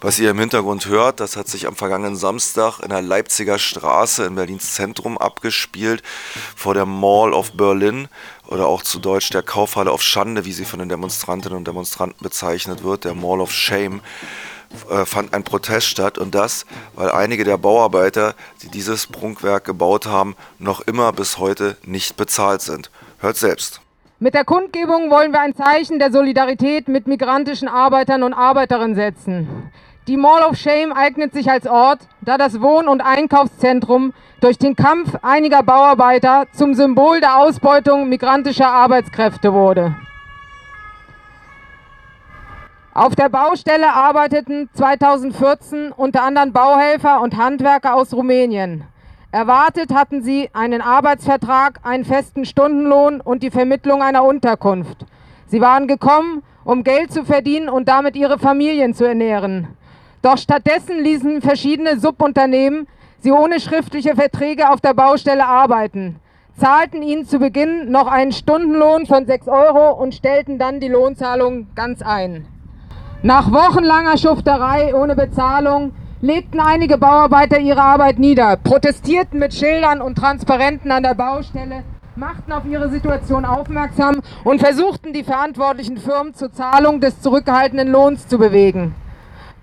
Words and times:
Was 0.00 0.18
ihr 0.18 0.30
im 0.30 0.38
Hintergrund 0.38 0.86
hört, 0.88 1.20
das 1.20 1.38
hat 1.38 1.48
sich 1.48 1.66
am 1.66 1.74
vergangenen 1.74 2.16
Samstag 2.16 2.80
in 2.80 2.90
der 2.90 3.00
Leipziger 3.00 3.58
Straße 3.58 4.26
in 4.26 4.34
Berlins 4.34 4.74
Zentrum 4.74 5.16
abgespielt, 5.16 6.02
vor 6.54 6.74
der 6.74 6.84
Mall 6.84 7.32
of 7.32 7.52
Berlin 7.52 8.08
oder 8.46 8.66
auch 8.66 8.82
zu 8.82 8.98
Deutsch 8.98 9.30
der 9.30 9.42
Kaufhalle 9.42 9.90
auf 9.90 10.02
Schande, 10.02 10.44
wie 10.44 10.52
sie 10.52 10.66
von 10.66 10.80
den 10.80 10.90
Demonstrantinnen 10.90 11.56
und 11.56 11.66
Demonstranten 11.66 12.22
bezeichnet 12.22 12.84
wird, 12.84 13.04
der 13.04 13.14
Mall 13.14 13.40
of 13.40 13.50
Shame 13.50 14.02
fand 15.04 15.34
ein 15.34 15.44
Protest 15.44 15.86
statt 15.88 16.18
und 16.18 16.34
das, 16.34 16.66
weil 16.94 17.10
einige 17.10 17.44
der 17.44 17.56
Bauarbeiter, 17.58 18.34
die 18.62 18.68
dieses 18.68 19.06
Prunkwerk 19.06 19.64
gebaut 19.64 20.06
haben, 20.06 20.36
noch 20.58 20.80
immer 20.80 21.12
bis 21.12 21.38
heute 21.38 21.76
nicht 21.84 22.16
bezahlt 22.16 22.62
sind. 22.62 22.90
Hört 23.18 23.36
selbst. 23.36 23.80
Mit 24.20 24.34
der 24.34 24.44
Kundgebung 24.44 25.10
wollen 25.10 25.32
wir 25.32 25.40
ein 25.40 25.54
Zeichen 25.54 25.98
der 25.98 26.12
Solidarität 26.12 26.88
mit 26.88 27.06
migrantischen 27.06 27.68
Arbeitern 27.68 28.22
und 28.22 28.32
Arbeiterinnen 28.32 28.94
setzen. 28.94 29.70
Die 30.06 30.16
Mall 30.16 30.42
of 30.42 30.56
Shame 30.56 30.92
eignet 30.92 31.32
sich 31.32 31.50
als 31.50 31.66
Ort, 31.66 32.00
da 32.20 32.36
das 32.36 32.60
Wohn- 32.60 32.88
und 32.88 33.00
Einkaufszentrum 33.00 34.12
durch 34.40 34.58
den 34.58 34.76
Kampf 34.76 35.14
einiger 35.22 35.62
Bauarbeiter 35.62 36.44
zum 36.52 36.74
Symbol 36.74 37.20
der 37.20 37.38
Ausbeutung 37.38 38.10
migrantischer 38.10 38.68
Arbeitskräfte 38.68 39.52
wurde. 39.54 39.96
Auf 42.96 43.16
der 43.16 43.28
Baustelle 43.28 43.92
arbeiteten 43.92 44.70
2014 44.72 45.90
unter 45.90 46.22
anderem 46.22 46.52
Bauhelfer 46.52 47.20
und 47.22 47.36
Handwerker 47.36 47.96
aus 47.96 48.14
Rumänien. 48.14 48.84
Erwartet 49.32 49.92
hatten 49.92 50.22
sie 50.22 50.48
einen 50.52 50.80
Arbeitsvertrag, 50.80 51.80
einen 51.82 52.04
festen 52.04 52.44
Stundenlohn 52.44 53.20
und 53.20 53.42
die 53.42 53.50
Vermittlung 53.50 54.00
einer 54.00 54.22
Unterkunft. 54.22 55.06
Sie 55.48 55.60
waren 55.60 55.88
gekommen, 55.88 56.44
um 56.64 56.84
Geld 56.84 57.12
zu 57.12 57.24
verdienen 57.24 57.68
und 57.68 57.88
damit 57.88 58.14
ihre 58.14 58.38
Familien 58.38 58.94
zu 58.94 59.04
ernähren. 59.04 59.66
Doch 60.22 60.38
stattdessen 60.38 61.00
ließen 61.02 61.42
verschiedene 61.42 61.98
Subunternehmen 61.98 62.86
sie 63.18 63.32
ohne 63.32 63.58
schriftliche 63.58 64.14
Verträge 64.14 64.70
auf 64.70 64.80
der 64.80 64.94
Baustelle 64.94 65.46
arbeiten, 65.46 66.20
zahlten 66.56 67.02
ihnen 67.02 67.26
zu 67.26 67.40
Beginn 67.40 67.90
noch 67.90 68.06
einen 68.06 68.30
Stundenlohn 68.30 69.06
von 69.06 69.26
6 69.26 69.48
Euro 69.48 70.00
und 70.00 70.14
stellten 70.14 70.60
dann 70.60 70.78
die 70.78 70.86
Lohnzahlung 70.86 71.66
ganz 71.74 72.00
ein. 72.00 72.46
Nach 73.24 73.50
wochenlanger 73.50 74.18
Schufterei 74.18 74.94
ohne 74.94 75.16
Bezahlung 75.16 75.92
legten 76.20 76.60
einige 76.60 76.98
Bauarbeiter 76.98 77.58
ihre 77.58 77.80
Arbeit 77.80 78.18
nieder, 78.18 78.58
protestierten 78.58 79.38
mit 79.38 79.54
Schildern 79.54 80.02
und 80.02 80.18
Transparenten 80.18 80.92
an 80.92 81.02
der 81.02 81.14
Baustelle, 81.14 81.84
machten 82.16 82.52
auf 82.52 82.66
ihre 82.66 82.90
Situation 82.90 83.46
aufmerksam 83.46 84.20
und 84.44 84.60
versuchten 84.60 85.14
die 85.14 85.24
verantwortlichen 85.24 85.96
Firmen 85.96 86.34
zur 86.34 86.52
Zahlung 86.52 87.00
des 87.00 87.22
zurückgehaltenen 87.22 87.88
Lohns 87.88 88.28
zu 88.28 88.36
bewegen. 88.36 88.94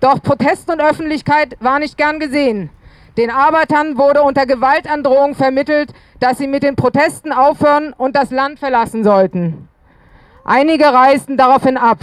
Doch 0.00 0.20
Protest 0.20 0.68
und 0.68 0.82
Öffentlichkeit 0.82 1.56
war 1.60 1.78
nicht 1.78 1.96
gern 1.96 2.18
gesehen. 2.18 2.68
Den 3.16 3.30
Arbeitern 3.30 3.96
wurde 3.96 4.22
unter 4.22 4.44
Gewaltandrohung 4.44 5.36
vermittelt, 5.36 5.94
dass 6.18 6.38
sie 6.38 6.48
mit 6.48 6.64
den 6.64 6.74
Protesten 6.74 7.30
aufhören 7.30 7.92
und 7.96 8.16
das 8.16 8.32
Land 8.32 8.58
verlassen 8.58 9.04
sollten. 9.04 9.68
Einige 10.44 10.86
reisten 10.86 11.36
daraufhin 11.36 11.76
ab. 11.76 11.98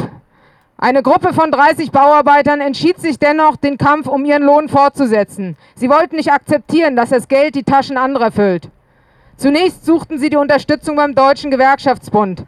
Eine 0.81 1.03
Gruppe 1.03 1.33
von 1.33 1.51
30 1.51 1.91
Bauarbeitern 1.91 2.61
entschied 2.61 2.99
sich 3.01 3.19
dennoch, 3.19 3.57
den 3.57 3.77
Kampf 3.77 4.07
um 4.07 4.23
ihren 4.23 4.43
Lohn 4.43 4.69
fortzusetzen. 4.69 5.57
Sie 5.75 5.89
wollten 5.89 6.15
nicht 6.15 6.31
akzeptieren, 6.31 6.95
dass 6.95 7.09
das 7.09 7.27
Geld 7.27 7.55
die 7.55 7.63
Taschen 7.63 7.97
anderer 7.97 8.31
füllt. 8.31 8.69
Zunächst 9.35 9.85
suchten 9.85 10.19
sie 10.19 10.29
die 10.29 10.37
Unterstützung 10.37 10.95
beim 10.95 11.15
Deutschen 11.15 11.51
Gewerkschaftsbund. 11.51 12.45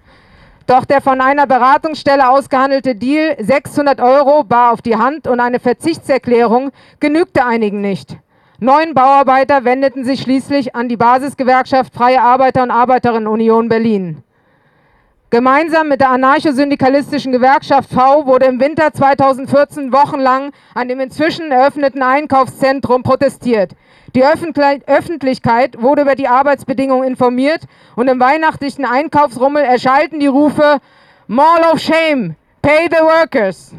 Doch 0.65 0.85
der 0.85 1.01
von 1.01 1.19
einer 1.19 1.45
Beratungsstelle 1.45 2.29
ausgehandelte 2.29 2.95
Deal, 2.95 3.35
600 3.37 3.99
Euro 3.99 4.45
bar 4.45 4.71
auf 4.71 4.81
die 4.81 4.95
Hand 4.95 5.27
und 5.27 5.41
eine 5.41 5.59
Verzichtserklärung, 5.59 6.71
genügte 7.01 7.45
einigen 7.45 7.81
nicht. 7.81 8.15
Neun 8.59 8.93
Bauarbeiter 8.93 9.65
wendeten 9.65 10.05
sich 10.05 10.21
schließlich 10.21 10.73
an 10.73 10.87
die 10.87 10.95
Basisgewerkschaft 10.95 11.93
Freie 11.93 12.21
Arbeiter- 12.21 12.63
und 12.63 12.71
Arbeiterinnenunion 12.71 13.67
Berlin. 13.67 14.23
Gemeinsam 15.33 15.87
mit 15.87 16.01
der 16.01 16.09
anarcho-syndikalistischen 16.09 17.31
Gewerkschaft 17.31 17.89
V 17.93 18.25
wurde 18.25 18.47
im 18.47 18.59
Winter 18.59 18.91
2014 18.91 19.93
wochenlang 19.93 20.51
an 20.75 20.89
dem 20.89 20.99
inzwischen 20.99 21.53
eröffneten 21.53 22.01
Einkaufszentrum 22.01 23.01
protestiert. 23.01 23.71
Die 24.13 24.25
Öffentlichkeit 24.25 25.81
wurde 25.81 26.01
über 26.01 26.15
die 26.15 26.27
Arbeitsbedingungen 26.27 27.07
informiert 27.07 27.61
und 27.95 28.09
im 28.09 28.19
weihnachtlichen 28.19 28.83
Einkaufsrummel 28.83 29.63
erschallten 29.63 30.19
die 30.19 30.27
Rufe 30.27 30.79
Mall 31.27 31.61
of 31.71 31.79
Shame, 31.79 32.35
Pay 32.61 32.89
the 32.89 32.97
Workers. 32.97 33.71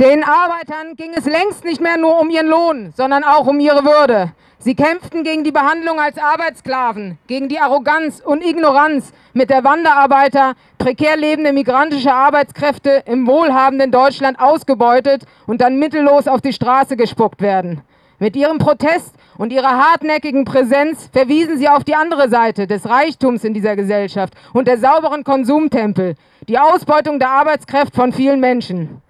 Den 0.00 0.24
Arbeitern 0.24 0.96
ging 0.96 1.12
es 1.14 1.26
längst 1.26 1.62
nicht 1.66 1.82
mehr 1.82 1.98
nur 1.98 2.18
um 2.22 2.30
ihren 2.30 2.46
Lohn, 2.46 2.94
sondern 2.96 3.22
auch 3.22 3.46
um 3.46 3.60
ihre 3.60 3.84
Würde. 3.84 4.32
Sie 4.58 4.74
kämpften 4.74 5.24
gegen 5.24 5.44
die 5.44 5.52
Behandlung 5.52 6.00
als 6.00 6.16
Arbeitssklaven, 6.16 7.18
gegen 7.26 7.50
die 7.50 7.58
Arroganz 7.58 8.22
und 8.24 8.42
Ignoranz, 8.42 9.12
mit 9.34 9.50
der 9.50 9.62
Wanderarbeiter, 9.62 10.54
prekär 10.78 11.18
lebende 11.18 11.52
migrantische 11.52 12.14
Arbeitskräfte 12.14 13.02
im 13.04 13.26
wohlhabenden 13.26 13.90
Deutschland 13.90 14.40
ausgebeutet 14.40 15.26
und 15.46 15.60
dann 15.60 15.78
mittellos 15.78 16.28
auf 16.28 16.40
die 16.40 16.54
Straße 16.54 16.96
gespuckt 16.96 17.42
werden. 17.42 17.82
Mit 18.18 18.36
ihrem 18.36 18.56
Protest 18.56 19.14
und 19.36 19.52
ihrer 19.52 19.90
hartnäckigen 19.90 20.46
Präsenz 20.46 21.10
verwiesen 21.12 21.58
sie 21.58 21.68
auf 21.68 21.84
die 21.84 21.94
andere 21.94 22.30
Seite 22.30 22.66
des 22.66 22.88
Reichtums 22.88 23.44
in 23.44 23.52
dieser 23.52 23.76
Gesellschaft 23.76 24.32
und 24.54 24.66
der 24.66 24.78
sauberen 24.78 25.24
Konsumtempel, 25.24 26.14
die 26.48 26.58
Ausbeutung 26.58 27.18
der 27.18 27.28
Arbeitskräfte 27.28 27.96
von 27.96 28.14
vielen 28.14 28.40
Menschen. 28.40 29.02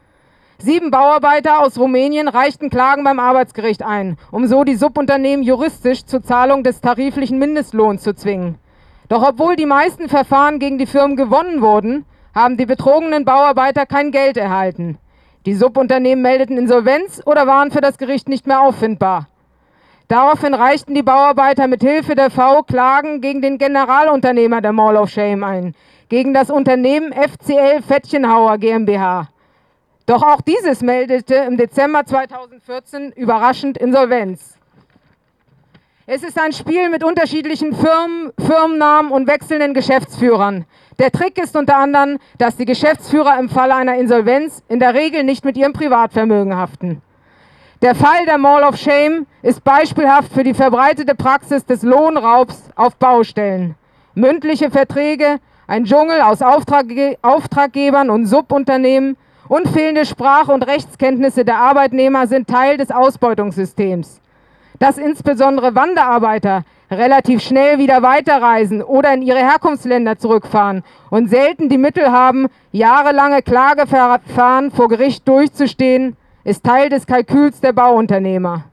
Sieben 0.62 0.90
Bauarbeiter 0.90 1.60
aus 1.60 1.78
Rumänien 1.78 2.28
reichten 2.28 2.68
Klagen 2.68 3.02
beim 3.02 3.18
Arbeitsgericht 3.18 3.82
ein, 3.82 4.18
um 4.30 4.46
so 4.46 4.62
die 4.62 4.74
Subunternehmen 4.74 5.42
juristisch 5.42 6.04
zur 6.04 6.22
Zahlung 6.22 6.64
des 6.64 6.82
tariflichen 6.82 7.38
Mindestlohns 7.38 8.02
zu 8.02 8.14
zwingen. 8.14 8.56
Doch 9.08 9.26
obwohl 9.26 9.56
die 9.56 9.64
meisten 9.64 10.10
Verfahren 10.10 10.58
gegen 10.58 10.76
die 10.76 10.84
Firmen 10.84 11.16
gewonnen 11.16 11.62
wurden, 11.62 12.04
haben 12.34 12.58
die 12.58 12.66
betrogenen 12.66 13.24
Bauarbeiter 13.24 13.86
kein 13.86 14.10
Geld 14.10 14.36
erhalten. 14.36 14.98
Die 15.46 15.54
Subunternehmen 15.54 16.20
meldeten 16.20 16.58
Insolvenz 16.58 17.22
oder 17.24 17.46
waren 17.46 17.70
für 17.70 17.80
das 17.80 17.96
Gericht 17.96 18.28
nicht 18.28 18.46
mehr 18.46 18.60
auffindbar. 18.60 19.28
Daraufhin 20.08 20.52
reichten 20.52 20.94
die 20.94 21.02
Bauarbeiter 21.02 21.68
mit 21.68 21.82
Hilfe 21.82 22.14
der 22.14 22.30
V 22.30 22.64
Klagen 22.64 23.22
gegen 23.22 23.40
den 23.40 23.56
Generalunternehmer 23.56 24.60
der 24.60 24.72
Mall 24.72 24.98
of 24.98 25.08
Shame 25.08 25.42
ein, 25.42 25.74
gegen 26.10 26.34
das 26.34 26.50
Unternehmen 26.50 27.14
FCL 27.14 27.80
Fettchenhauer 27.80 28.58
GmbH. 28.58 29.28
Doch 30.10 30.24
auch 30.24 30.40
dieses 30.40 30.80
meldete 30.80 31.36
im 31.36 31.56
Dezember 31.56 32.04
2014 32.04 33.12
überraschend 33.12 33.78
Insolvenz. 33.78 34.58
Es 36.04 36.24
ist 36.24 36.36
ein 36.36 36.52
Spiel 36.52 36.90
mit 36.90 37.04
unterschiedlichen 37.04 37.72
Firmen, 37.72 38.32
Firmennamen 38.36 39.12
und 39.12 39.28
wechselnden 39.28 39.72
Geschäftsführern. 39.72 40.64
Der 40.98 41.12
Trick 41.12 41.38
ist 41.38 41.56
unter 41.56 41.76
anderem, 41.76 42.18
dass 42.38 42.56
die 42.56 42.64
Geschäftsführer 42.64 43.38
im 43.38 43.48
Falle 43.48 43.76
einer 43.76 43.98
Insolvenz 43.98 44.64
in 44.66 44.80
der 44.80 44.94
Regel 44.94 45.22
nicht 45.22 45.44
mit 45.44 45.56
ihrem 45.56 45.74
Privatvermögen 45.74 46.56
haften. 46.56 47.02
Der 47.80 47.94
Fall 47.94 48.26
der 48.26 48.38
Mall 48.38 48.64
of 48.64 48.76
Shame 48.76 49.28
ist 49.42 49.62
beispielhaft 49.62 50.32
für 50.32 50.42
die 50.42 50.54
verbreitete 50.54 51.14
Praxis 51.14 51.64
des 51.64 51.84
Lohnraubs 51.84 52.64
auf 52.74 52.96
Baustellen. 52.96 53.76
Mündliche 54.16 54.72
Verträge, 54.72 55.38
ein 55.68 55.84
Dschungel 55.84 56.20
aus 56.20 56.42
Auftragge 56.42 57.16
Auftraggebern 57.22 58.10
und 58.10 58.26
Subunternehmen, 58.26 59.16
und 59.50 59.66
fehlende 59.68 60.06
Sprach- 60.06 60.46
und 60.46 60.62
Rechtskenntnisse 60.62 61.44
der 61.44 61.58
Arbeitnehmer 61.58 62.28
sind 62.28 62.46
Teil 62.46 62.76
des 62.76 62.92
Ausbeutungssystems. 62.92 64.20
Dass 64.78 64.96
insbesondere 64.96 65.74
Wanderarbeiter 65.74 66.62
relativ 66.88 67.42
schnell 67.42 67.78
wieder 67.78 68.00
weiterreisen 68.00 68.80
oder 68.80 69.12
in 69.12 69.22
ihre 69.22 69.40
Herkunftsländer 69.40 70.18
zurückfahren 70.18 70.84
und 71.10 71.30
selten 71.30 71.68
die 71.68 71.78
Mittel 71.78 72.12
haben, 72.12 72.46
jahrelange 72.70 73.42
Klageverfahren 73.42 74.70
vor 74.70 74.86
Gericht 74.86 75.26
durchzustehen, 75.26 76.16
ist 76.44 76.64
Teil 76.64 76.88
des 76.88 77.04
Kalküls 77.08 77.60
der 77.60 77.72
Bauunternehmer. 77.72 78.66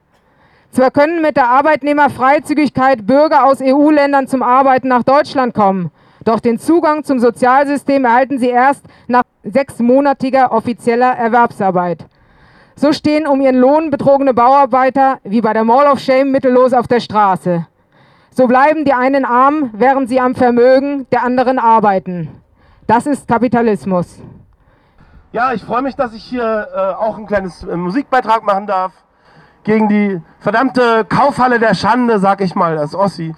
Zwar 0.70 0.92
können 0.92 1.24
mit 1.24 1.38
der 1.38 1.50
Arbeitnehmerfreizügigkeit 1.50 3.08
Bürger 3.08 3.46
aus 3.46 3.62
EU-Ländern 3.64 4.28
zum 4.28 4.44
Arbeiten 4.44 4.90
nach 4.90 5.02
Deutschland 5.02 5.56
kommen, 5.56 5.90
doch 6.24 6.40
den 6.40 6.60
Zugang 6.60 7.04
zum 7.04 7.18
Sozialsystem 7.18 8.06
erhalten 8.06 8.38
sie 8.38 8.50
erst 8.50 8.86
nach 9.08 9.24
sechsmonatiger 9.52 10.52
offizieller 10.52 11.12
Erwerbsarbeit. 11.18 12.06
So 12.76 12.94
stehen 12.94 13.26
um 13.26 13.42
ihren 13.42 13.58
Lohn 13.58 13.90
betrogene 13.90 14.34
Bauarbeiter 14.34 15.18
wie 15.24 15.42
bei 15.42 15.54
der 15.54 15.64
Mall 15.64 15.88
of 15.88 16.00
Shame 16.00 16.32
mittellos 16.32 16.74
auf 16.74 16.88
der 16.88 17.00
Straße. 17.00 17.66
So 18.30 18.46
bleiben 18.46 18.86
die 18.86 18.94
einen 18.94 19.26
arm, 19.26 19.72
während 19.74 20.10
sie 20.10 20.20
am 20.20 20.36
Vermögen 20.36 21.08
der 21.12 21.24
anderen 21.24 21.58
arbeiten. 21.58 22.30
Das 22.86 23.08
ist 23.08 23.28
Kapitalismus. 23.28 24.20
Ja, 25.32 25.54
ich 25.54 25.64
freue 25.64 25.82
mich, 25.82 25.96
dass 25.96 26.14
ich 26.14 26.24
hier 26.24 26.68
äh, 26.74 26.80
auch 26.94 27.18
ein 27.18 27.26
kleines 27.26 27.64
äh, 27.64 27.76
Musikbeitrag 27.76 28.44
machen 28.44 28.68
darf 28.68 28.94
gegen 29.64 29.90
die 29.90 30.22
verdammte 30.40 31.04
Kaufhalle 31.04 31.60
der 31.60 31.74
Schande, 31.74 32.20
sag 32.20 32.42
ich 32.42 32.56
mal, 32.56 32.76
das 32.76 32.96
Ossi. 32.96 33.36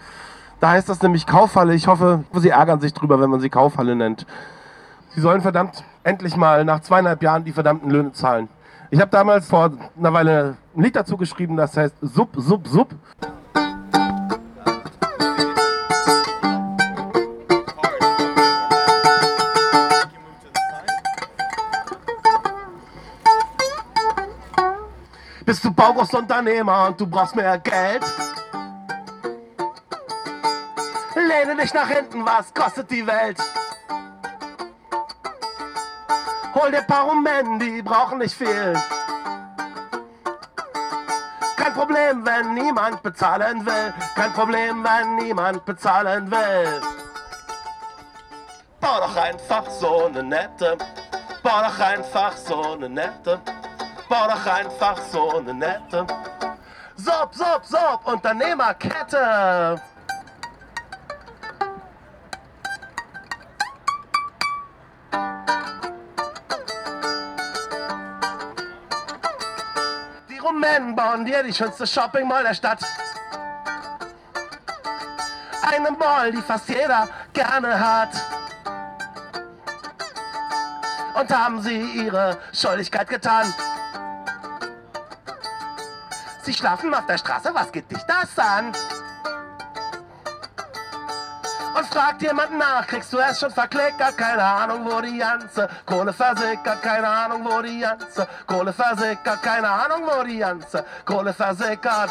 Da 0.59 0.71
heißt 0.71 0.89
das 0.89 1.01
nämlich 1.01 1.25
Kaufhalle. 1.25 1.73
Ich 1.73 1.88
hoffe, 1.88 2.25
Sie 2.33 2.50
ärgern 2.50 2.79
sich 2.81 2.94
drüber, 2.94 3.19
wenn 3.19 3.29
man 3.29 3.39
sie 3.39 3.50
Kaufhalle 3.50 3.95
nennt. 3.95 4.27
Sie 5.09 5.21
sollen 5.21 5.41
verdammt 5.41 5.83
endlich 6.03 6.35
mal 6.35 6.65
nach 6.65 6.81
zweieinhalb 6.81 7.21
Jahren 7.23 7.43
die 7.43 7.51
verdammten 7.51 7.89
Löhne 7.89 8.11
zahlen. 8.13 8.49
Ich 8.91 8.99
habe 8.99 9.11
damals 9.11 9.47
vor 9.47 9.71
einer 9.97 10.13
Weile 10.13 10.57
ein 10.75 10.81
Lied 10.81 10.95
dazu 10.95 11.17
geschrieben, 11.17 11.55
das 11.57 11.77
heißt 11.77 11.95
Sub, 12.01 12.29
Sub, 12.37 12.67
Sub. 12.67 12.95
Bist 25.45 25.63
du 25.63 25.71
Baugroßunternehmer 25.71 26.87
und 26.87 27.01
du 27.01 27.07
brauchst 27.07 27.35
mehr 27.35 27.57
Geld? 27.59 28.03
Lehne 31.15 31.55
dich 31.59 31.73
nach 31.73 31.89
hinten, 31.89 32.23
was 32.25 32.53
kostet 32.53 32.89
die 32.91 33.05
Welt? 33.05 33.37
Hol 36.59 36.71
dir 36.71 36.81
paar 36.81 37.06
Rumänen, 37.06 37.57
die 37.57 37.81
brauchen 37.81 38.17
nicht 38.17 38.35
viel. 38.35 38.73
Kein 41.56 41.73
Problem, 41.73 42.25
wenn 42.25 42.53
niemand 42.53 43.01
bezahlen 43.01 43.65
will. 43.65 43.94
Kein 44.13 44.33
Problem, 44.33 44.83
wenn 44.83 45.15
niemand 45.15 45.63
bezahlen 45.63 46.29
will. 46.29 46.81
Bau 48.81 49.00
doch 49.00 49.15
einfach 49.15 49.69
so 49.69 50.07
eine 50.07 50.21
nette. 50.21 50.77
Bau 51.44 51.61
doch 51.61 51.79
einfach 51.79 52.35
so 52.35 52.73
eine 52.73 52.89
nette. 52.89 53.39
Bau 54.09 54.27
doch 54.27 54.45
einfach 54.45 54.97
so 55.11 55.38
eine 55.38 55.53
nette. 55.53 56.06
Sop, 56.97 57.33
sop, 57.33 57.63
sop, 57.63 58.06
Unternehmerkette. 58.06 59.81
Rumänen 70.49 70.95
bauen 70.95 71.25
dir 71.25 71.43
die 71.43 71.53
schönste 71.53 71.85
Shopping 71.85 72.27
Mall 72.27 72.43
der 72.43 72.55
Stadt. 72.55 72.79
Eine 75.61 75.91
Mall, 75.91 76.31
die 76.31 76.41
fast 76.41 76.67
jeder 76.69 77.07
gerne 77.33 77.79
hat. 77.79 78.09
Und 81.13 81.29
haben 81.31 81.61
sie 81.61 81.79
ihre 81.79 82.39
Schuldigkeit 82.51 83.07
getan. 83.07 83.53
Sie 86.41 86.53
schlafen 86.53 86.93
auf 86.95 87.05
der 87.05 87.19
Straße, 87.19 87.51
was 87.53 87.71
geht 87.71 87.91
dich 87.91 88.01
das 88.07 88.39
an? 88.39 88.71
Und 91.79 91.87
fragt 91.87 92.21
jemand 92.21 92.57
nach, 92.57 92.85
kriegst 92.87 93.13
du 93.13 93.19
es 93.19 93.39
schon 93.39 93.51
verklickert? 93.51 94.17
Keine 94.17 94.43
Ahnung, 94.43 94.81
wo 94.83 94.99
die 94.99 95.17
ganze 95.17 95.69
Kohle 95.85 96.11
versickert, 96.11 96.81
keine 96.81 97.07
Ahnung, 97.07 97.45
wo 97.45 97.61
die 97.61 97.79
ganze 97.79 98.27
Kohle 98.45 98.73
versickert, 98.73 99.41
keine 99.41 99.69
Ahnung, 99.69 100.01
wo 100.05 100.21
die 100.23 100.39
ganze 100.39 100.83
Kohle 101.05 101.33
versickert. 101.33 102.09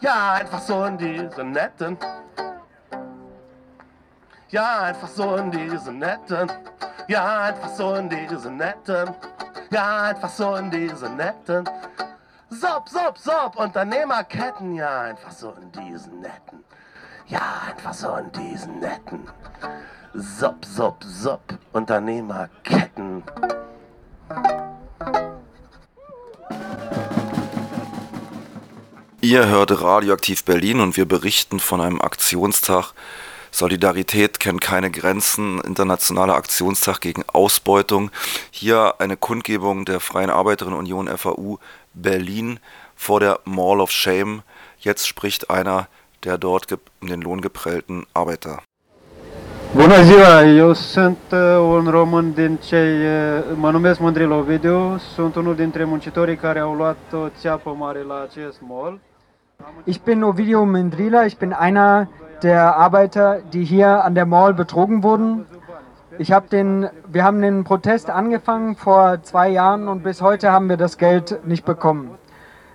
Ja, 0.00 0.32
einfach 0.32 0.60
so 0.60 0.84
in 0.86 0.98
diese 0.98 1.44
netten. 1.44 1.96
Ja, 4.48 4.80
einfach 4.80 5.08
so 5.08 5.36
in 5.36 5.48
diese 5.52 5.92
netten. 5.92 6.50
Ja, 7.06 7.42
einfach 7.42 7.70
so 7.70 7.94
in 7.94 8.08
diese 8.10 8.50
netten. 8.50 9.14
Ja, 9.70 10.02
einfach 10.02 10.30
so 10.30 10.56
in 10.56 10.68
diese 10.68 11.08
netten. 11.10 11.70
Sop, 12.50 12.88
sop, 12.88 13.18
sop, 13.18 13.54
Unternehmerketten, 13.54 14.74
ja, 14.74 15.02
einfach 15.02 15.30
so 15.30 15.52
in 15.52 15.70
diesen 15.70 16.20
netten. 16.20 16.64
Ja, 17.28 17.62
einfach 17.66 17.92
so 17.92 18.16
in 18.16 18.32
diesen 18.32 18.80
netten. 18.80 19.28
Sop, 20.14 20.64
sop, 20.64 21.04
sop, 21.04 21.42
Unternehmerketten. 21.72 23.22
Ihr 29.20 29.46
hört 29.46 29.82
Radioaktiv 29.82 30.44
Berlin 30.44 30.80
und 30.80 30.96
wir 30.96 31.04
berichten 31.04 31.60
von 31.60 31.82
einem 31.82 32.00
Aktionstag. 32.00 32.94
Solidarität 33.50 34.40
kennt 34.40 34.62
keine 34.62 34.90
Grenzen, 34.90 35.60
internationaler 35.60 36.34
Aktionstag 36.34 37.00
gegen 37.00 37.24
Ausbeutung. 37.28 38.10
Hier 38.50 38.94
eine 39.00 39.18
Kundgebung 39.18 39.84
der 39.84 40.00
Freien 40.00 40.30
Arbeiterinnen-Union 40.30 41.08
FAU 41.18 41.58
Berlin 41.92 42.58
vor 42.96 43.20
der 43.20 43.40
Mall 43.44 43.80
of 43.80 43.90
Shame. 43.90 44.42
Jetzt 44.78 45.06
spricht 45.06 45.50
einer 45.50 45.88
der 46.24 46.38
dort 46.38 46.66
um 47.00 47.08
den 47.08 47.20
Lohn 47.20 47.40
geprellten 47.40 48.04
Arbeiter. 48.12 48.62
Bună 49.74 50.02
ziua, 50.02 50.44
eu 50.44 50.72
sunt 50.72 51.18
uh, 51.32 51.38
un 51.58 51.86
român 51.90 52.32
din 52.32 52.56
cei, 52.56 52.96
uh, 52.96 53.44
mă 53.54 53.70
numesc 53.70 54.00
Mândril 54.00 54.30
Ovidiu, 54.32 54.98
sunt 55.14 55.34
unul 55.34 55.54
dintre 55.54 55.84
muncitorii 55.84 56.36
care 56.36 56.58
au 56.58 56.74
luat 56.74 56.96
o 57.12 57.28
țeapă 57.40 57.74
mare 57.78 58.02
la 58.02 58.26
acest 58.28 58.60
mall. 58.68 59.00
Ich 59.84 60.00
bin 60.04 60.22
Ovidio 60.22 60.64
Mendrila, 60.64 61.24
ich 61.24 61.36
bin 61.36 61.52
einer 61.52 62.08
der 62.40 62.76
Arbeiter, 62.76 63.42
die 63.50 63.64
hier 63.64 64.04
an 64.04 64.14
der 64.14 64.26
Mall 64.26 64.54
betrogen 64.54 65.02
wurden. 65.02 65.46
Ich 66.18 66.30
hab 66.32 66.48
den, 66.48 66.88
wir 67.06 67.22
haben 67.24 67.40
den 67.40 67.64
Protest 67.64 68.10
angefangen 68.10 68.76
vor 68.76 69.22
zwei 69.22 69.48
Jahren 69.50 69.88
und 69.88 70.02
bis 70.02 70.20
heute 70.20 70.50
haben 70.50 70.68
wir 70.68 70.76
das 70.76 70.96
Geld 70.96 71.46
nicht 71.46 71.64
bekommen. 71.64 72.10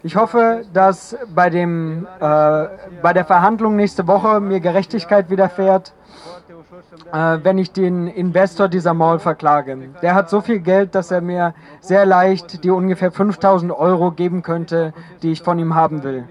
Ich 0.05 0.17
hoffe, 0.17 0.65
dass 0.73 1.15
bei, 1.33 1.49
dem, 1.49 2.05
äh, 2.19 2.65
bei 3.01 3.13
der 3.13 3.23
Verhandlung 3.23 3.77
nächste 3.77 4.05
Woche 4.05 4.41
mir 4.41 4.59
Gerechtigkeit 4.59 5.29
widerfährt, 5.29 5.93
äh, 7.13 7.39
wenn 7.41 7.57
ich 7.57 7.71
den 7.71 8.07
Investor 8.07 8.67
dieser 8.67 8.93
Mall 8.93 9.19
verklage. 9.19 9.77
Der 10.01 10.13
hat 10.13 10.29
so 10.29 10.41
viel 10.41 10.59
Geld, 10.59 10.93
dass 10.93 11.09
er 11.09 11.21
mir 11.21 11.53
sehr 11.79 12.05
leicht 12.05 12.65
die 12.65 12.69
ungefähr 12.69 13.13
5000 13.13 13.71
Euro 13.71 14.11
geben 14.11 14.41
könnte, 14.41 14.93
die 15.21 15.31
ich 15.31 15.41
von 15.41 15.57
ihm 15.57 15.73
haben 15.73 16.03
will. 16.03 16.25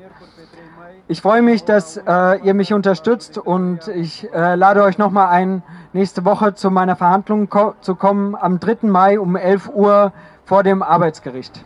Ich 1.08 1.22
freue 1.22 1.40
mich, 1.40 1.64
dass 1.64 1.96
äh, 1.96 2.40
ihr 2.42 2.52
mich 2.52 2.74
unterstützt 2.74 3.38
und 3.38 3.88
ich 3.88 4.30
äh, 4.34 4.54
lade 4.54 4.82
euch 4.82 4.98
nochmal 4.98 5.28
ein, 5.28 5.62
nächste 5.94 6.26
Woche 6.26 6.54
zu 6.54 6.70
meiner 6.70 6.96
Verhandlung 6.96 7.48
ko 7.48 7.74
zu 7.80 7.94
kommen, 7.94 8.34
am 8.34 8.60
3. 8.60 8.78
Mai 8.82 9.18
um 9.18 9.34
11 9.34 9.70
Uhr 9.74 10.12
vor 10.44 10.62
dem 10.62 10.82
Arbeitsgericht. 10.82 11.64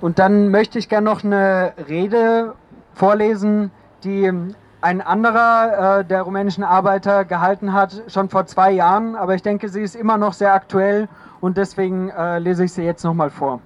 Und 0.00 0.18
dann 0.18 0.48
möchte 0.48 0.78
ich 0.78 0.88
gerne 0.88 1.04
noch 1.04 1.22
eine 1.22 1.74
Rede 1.88 2.54
vorlesen, 2.94 3.70
die 4.04 4.32
ein 4.80 5.00
anderer 5.00 5.98
äh, 5.98 6.04
der 6.04 6.22
rumänischen 6.22 6.64
Arbeiter 6.64 7.24
gehalten 7.24 7.72
hat, 7.72 8.04
schon 8.06 8.28
vor 8.28 8.46
zwei 8.46 8.70
Jahren, 8.70 9.16
aber 9.16 9.34
ich 9.34 9.42
denke, 9.42 9.68
sie 9.68 9.82
ist 9.82 9.96
immer 9.96 10.16
noch 10.16 10.32
sehr 10.32 10.54
aktuell 10.54 11.08
und 11.40 11.56
deswegen 11.56 12.10
äh, 12.10 12.38
lese 12.38 12.64
ich 12.64 12.72
sie 12.72 12.84
jetzt 12.84 13.04
nochmal 13.04 13.30
vor. 13.30 13.60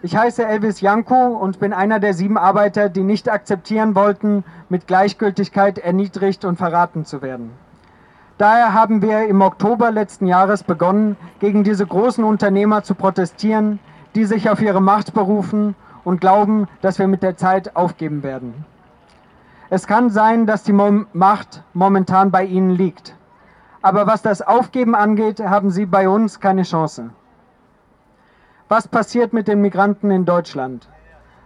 Ich 0.00 0.16
heiße 0.16 0.46
Elvis 0.46 0.80
Janko 0.80 1.26
und 1.26 1.58
bin 1.58 1.72
einer 1.72 1.98
der 1.98 2.14
sieben 2.14 2.38
Arbeiter, 2.38 2.88
die 2.88 3.02
nicht 3.02 3.28
akzeptieren 3.28 3.96
wollten, 3.96 4.44
mit 4.68 4.86
Gleichgültigkeit 4.86 5.78
erniedrigt 5.78 6.44
und 6.44 6.56
verraten 6.56 7.04
zu 7.04 7.20
werden. 7.20 7.50
Daher 8.38 8.74
haben 8.74 9.02
wir 9.02 9.26
im 9.26 9.40
Oktober 9.40 9.90
letzten 9.90 10.26
Jahres 10.26 10.62
begonnen, 10.62 11.16
gegen 11.40 11.64
diese 11.64 11.84
großen 11.84 12.22
Unternehmer 12.22 12.84
zu 12.84 12.94
protestieren, 12.94 13.80
die 14.14 14.24
sich 14.24 14.48
auf 14.48 14.62
ihre 14.62 14.80
Macht 14.80 15.14
berufen 15.14 15.74
und 16.04 16.20
glauben, 16.20 16.68
dass 16.80 17.00
wir 17.00 17.08
mit 17.08 17.24
der 17.24 17.36
Zeit 17.36 17.74
aufgeben 17.74 18.22
werden. 18.22 18.64
Es 19.68 19.88
kann 19.88 20.10
sein, 20.10 20.46
dass 20.46 20.62
die 20.62 20.72
Macht 20.72 21.64
momentan 21.74 22.30
bei 22.30 22.44
ihnen 22.44 22.70
liegt. 22.70 23.16
Aber 23.82 24.06
was 24.06 24.22
das 24.22 24.42
Aufgeben 24.42 24.94
angeht, 24.94 25.40
haben 25.40 25.72
sie 25.72 25.86
bei 25.86 26.08
uns 26.08 26.38
keine 26.38 26.62
Chance. 26.62 27.10
Was 28.68 28.86
passiert 28.86 29.32
mit 29.32 29.48
den 29.48 29.62
Migranten 29.62 30.10
in 30.10 30.26
Deutschland? 30.26 30.90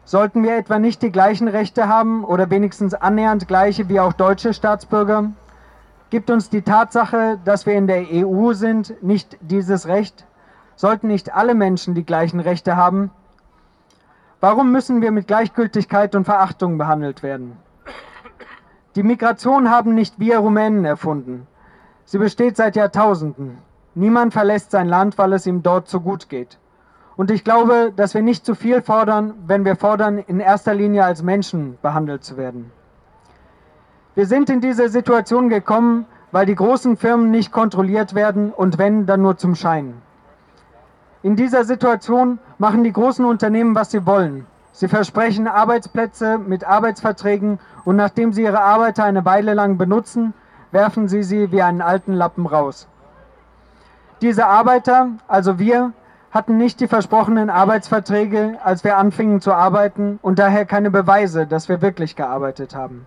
Sollten 0.05 0.43
wir 0.43 0.57
etwa 0.57 0.81
nicht 0.81 1.03
die 1.03 1.13
gleichen 1.13 1.47
Rechte 1.47 1.87
haben 1.87 2.25
oder 2.25 2.51
wenigstens 2.51 2.95
annähernd 2.95 3.47
gleiche 3.47 3.89
wie 3.89 4.01
auch 4.01 4.13
deutsche 4.13 4.53
Staatsbürger? 4.53 5.31
Gibt 6.11 6.31
uns 6.31 6.51
die 6.51 6.63
Tatsache, 6.63 7.39
dass 7.45 7.65
wir 7.65 7.75
in 7.75 7.87
der 7.87 8.07
EU 8.11 8.55
sind, 8.55 9.01
nicht 9.05 9.39
dieses 9.41 9.87
Recht? 9.87 10.27
Sollten 10.75 11.07
nicht 11.07 11.33
alle 11.33 11.55
Menschen 11.55 11.95
die 11.95 12.05
gleichen 12.05 12.41
Rechte 12.41 12.77
haben? 12.77 13.13
Warum 14.41 14.73
müssen 14.73 15.01
wir 15.01 15.13
mit 15.13 15.29
Gleichgültigkeit 15.29 16.17
und 16.17 16.25
Verachtung 16.25 16.77
behandelt 16.77 17.23
werden? 17.23 17.57
Die 18.97 19.05
Migration 19.05 19.71
haben 19.71 19.95
nicht 19.95 20.19
wir 20.19 20.39
Rumänen 20.39 20.85
erfunden. 20.85 21.47
Sie 22.05 22.19
besteht 22.19 22.57
seit 22.57 22.75
Jahrtausenden. 22.75 23.59
Niemand 23.95 24.33
verlässt 24.33 24.73
sein 24.73 24.89
Land, 24.89 25.19
weil 25.19 25.33
es 25.35 25.47
ihm 25.47 25.63
dort 25.63 25.87
so 25.87 26.01
gut 26.01 26.29
geht. 26.29 26.59
Und 27.17 27.31
ich 27.31 27.45
glaube, 27.45 27.93
dass 27.95 28.15
wir 28.15 28.23
nicht 28.23 28.47
zu 28.47 28.55
viel 28.55 28.81
fordern, 28.83 29.35
wenn 29.47 29.65
wir 29.65 29.77
fordern, 29.77 30.19
in 30.19 30.41
erster 30.41 30.75
Linie 30.75 31.05
als 31.05 31.23
Menschen 31.23 31.79
behandelt 31.83 32.25
zu 32.25 32.37
werden. 32.37 32.71
Wir 34.15 34.27
sind 34.27 34.51
in 34.51 34.61
diese 34.61 34.89
Situation 34.89 35.49
gekommen, 35.49 36.07
weil 36.33 36.47
die 36.47 36.55
großen 36.55 36.97
Firmen 36.97 37.31
nicht 37.31 37.53
kontrolliert 37.53 38.15
werden 38.15 38.51
und 38.51 38.79
wenn, 38.79 39.07
dann 39.07 39.23
nur 39.23 39.37
zum 39.37 39.55
Schein. 39.55 39.95
In 41.23 41.37
dieser 41.37 41.65
Situation 41.65 42.39
machen 42.59 42.83
die 42.83 42.93
großen 42.93 43.25
Unternehmen, 43.25 43.75
was 43.75 43.91
sie 43.91 44.07
wollen. 44.07 44.47
Sie 44.73 44.89
versprechen 44.89 45.47
Arbeitsplätze 45.47 46.39
mit 46.39 46.65
Arbeitsverträgen 46.65 47.61
und 47.85 47.97
nachdem 47.97 48.33
sie 48.33 48.43
ihre 48.43 48.61
Arbeiter 48.61 49.05
eine 49.05 49.25
Weile 49.25 49.53
lang 49.55 49.77
benutzen, 49.77 50.33
werfen 50.73 51.09
sie 51.09 51.23
sie 51.23 51.53
wie 51.53 51.63
einen 51.63 51.83
alten 51.83 52.15
Lappen 52.15 52.47
raus. 52.47 52.89
Diese 54.23 54.47
Arbeiter, 54.47 55.11
also 55.29 55.59
wir, 55.59 55.93
hatten 56.33 56.57
nicht 56.57 56.81
die 56.81 56.89
versprochenen 56.89 57.51
Arbeitsverträge, 57.51 58.59
als 58.65 58.85
wir 58.85 58.97
anfingen 58.97 59.41
zu 59.43 59.53
arbeiten 59.53 60.19
und 60.23 60.39
daher 60.39 60.65
keine 60.65 60.91
Beweise, 60.91 61.47
dass 61.47 61.69
wir 61.69 61.83
wirklich 61.83 62.17
gearbeitet 62.17 62.75
haben. 62.75 63.07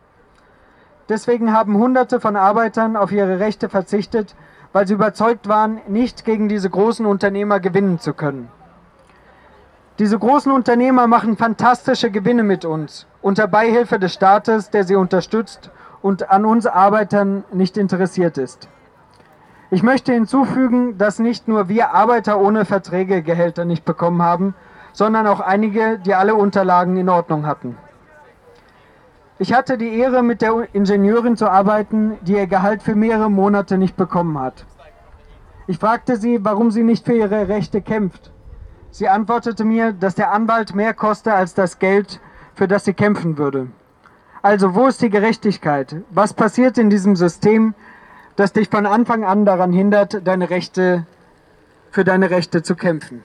Deswegen 1.10 1.52
haben 1.52 1.76
Hunderte 1.78 2.20
von 2.20 2.36
Arbeitern 2.36 2.96
auf 2.96 3.12
ihre 3.12 3.40
Rechte 3.40 3.68
verzichtet, 3.68 4.36
weil 4.74 4.88
sie 4.88 4.94
überzeugt 4.94 5.48
waren, 5.48 5.82
nicht 5.88 6.24
gegen 6.24 6.50
diese 6.50 6.70
großen 6.70 7.06
Unternehmer 7.06 7.60
gewinnen 7.60 8.00
zu 8.00 8.14
können. 8.14 8.50
Diese 9.98 10.20
großen 10.20 10.52
Unternehmer 10.52 11.08
machen 11.08 11.38
fantastische 11.38 12.12
Gewinne 12.12 12.44
mit 12.44 12.66
uns, 12.66 13.08
unter 13.22 13.48
Beihilfe 13.48 13.98
des 13.98 14.14
Staates, 14.14 14.70
der 14.70 14.84
sie 14.84 14.96
unterstützt 14.96 15.72
und 16.02 16.30
an 16.30 16.46
uns 16.46 16.68
Arbeitern 16.68 17.44
nicht 17.52 17.78
interessiert 17.78 18.38
ist. 18.38 18.68
Ich 19.72 19.82
möchte 19.82 20.14
hinzufügen, 20.14 20.98
dass 20.98 21.20
nicht 21.20 21.48
nur 21.48 21.70
wir 21.70 21.94
Arbeiter 21.94 22.40
ohne 22.40 22.66
Verträge 22.66 23.24
Gehälter 23.24 23.66
nicht 23.66 23.84
bekommen 23.84 24.22
haben, 24.22 24.54
sondern 24.94 25.26
auch 25.26 25.40
einige, 25.40 25.98
die 26.00 26.14
alle 26.14 26.36
Unterlagen 26.36 26.98
in 26.98 27.10
Ordnung 27.10 27.46
hatten. 27.46 27.78
Ich 29.40 29.54
hatte 29.54 29.78
die 29.78 29.98
Ehre, 29.98 30.24
mit 30.24 30.42
der 30.42 30.68
Ingenieurin 30.74 31.36
zu 31.36 31.50
arbeiten, 31.50 32.18
die 32.22 32.34
ihr 32.34 32.48
Gehalt 32.48 32.84
für 32.84 32.96
mehrere 32.96 33.30
Monate 33.30 33.78
nicht 33.78 33.98
bekommen 33.98 34.40
hat. 34.40 34.66
Ich 35.68 35.80
fragte 35.80 36.16
sie, 36.16 36.46
warum 36.46 36.72
sie 36.72 36.84
nicht 36.84 37.06
für 37.06 37.14
ihre 37.14 37.50
Rechte 37.50 37.82
kämpft. 37.82 38.32
Sie 38.92 39.10
antwortete 39.10 39.66
mir, 39.66 39.92
dass 39.92 40.16
der 40.16 40.32
Anwalt 40.32 40.74
mehr 40.76 40.94
koste 40.94 41.34
als 41.34 41.54
das 41.54 41.80
Geld, 41.80 42.22
für 42.54 42.68
das 42.68 42.86
sie 42.86 42.94
kämpfen 42.94 43.38
würde. 43.38 43.68
Also 44.42 44.76
wo 44.76 44.86
ist 44.86 45.02
die 45.02 45.10
Gerechtigkeit? 45.10 45.98
Was 46.12 46.34
passiert 46.34 46.78
in 46.78 46.90
diesem 46.90 47.16
System, 47.16 47.74
das 48.36 48.54
dich 48.54 48.70
von 48.70 48.86
Anfang 48.86 49.24
an 49.24 49.46
daran 49.46 49.72
hindert, 49.72 50.28
deine 50.28 50.50
Rechte 50.50 51.06
für 51.92 52.04
deine 52.04 52.30
Rechte 52.30 52.64
zu 52.64 52.76
kämpfen? 52.76 53.24